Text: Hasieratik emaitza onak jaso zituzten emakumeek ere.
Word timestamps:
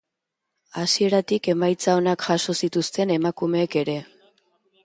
Hasieratik 0.83 1.51
emaitza 1.53 1.95
onak 1.99 2.27
jaso 2.31 2.57
zituzten 2.65 3.15
emakumeek 3.19 3.79
ere. 3.83 4.01